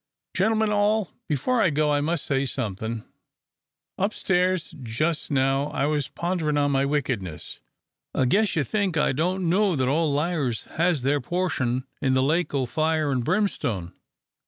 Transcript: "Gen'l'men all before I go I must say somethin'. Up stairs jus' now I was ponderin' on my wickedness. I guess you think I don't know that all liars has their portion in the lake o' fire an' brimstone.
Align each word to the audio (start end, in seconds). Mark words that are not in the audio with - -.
"Gen'l'men 0.35 0.71
all 0.71 1.11
before 1.29 1.61
I 1.61 1.69
go 1.69 1.91
I 1.91 2.01
must 2.01 2.25
say 2.25 2.47
somethin'. 2.47 3.05
Up 3.99 4.15
stairs 4.15 4.73
jus' 4.81 5.29
now 5.29 5.65
I 5.67 5.85
was 5.85 6.07
ponderin' 6.07 6.57
on 6.57 6.71
my 6.71 6.85
wickedness. 6.87 7.59
I 8.15 8.25
guess 8.25 8.55
you 8.55 8.63
think 8.63 8.97
I 8.97 9.11
don't 9.11 9.47
know 9.47 9.75
that 9.75 9.87
all 9.87 10.11
liars 10.11 10.63
has 10.77 11.03
their 11.03 11.21
portion 11.21 11.85
in 12.01 12.15
the 12.15 12.23
lake 12.23 12.51
o' 12.51 12.65
fire 12.65 13.11
an' 13.11 13.19
brimstone. 13.19 13.93